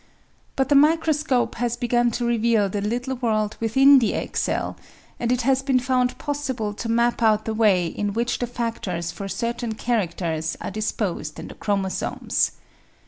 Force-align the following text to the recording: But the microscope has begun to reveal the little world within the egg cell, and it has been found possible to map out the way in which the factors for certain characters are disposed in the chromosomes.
But 0.55 0.69
the 0.69 0.73
microscope 0.73 1.53
has 1.57 1.75
begun 1.77 2.09
to 2.17 2.25
reveal 2.25 2.67
the 2.69 2.81
little 2.81 3.17
world 3.17 3.55
within 3.59 3.99
the 3.99 4.15
egg 4.15 4.35
cell, 4.35 4.75
and 5.19 5.31
it 5.31 5.43
has 5.43 5.61
been 5.61 5.79
found 5.79 6.17
possible 6.17 6.73
to 6.73 6.89
map 6.89 7.21
out 7.21 7.45
the 7.45 7.53
way 7.53 7.85
in 7.85 8.13
which 8.13 8.39
the 8.39 8.47
factors 8.47 9.11
for 9.11 9.27
certain 9.27 9.75
characters 9.75 10.57
are 10.59 10.71
disposed 10.71 11.39
in 11.39 11.49
the 11.49 11.53
chromosomes. 11.53 12.53